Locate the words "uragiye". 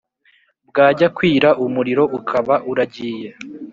2.71-3.29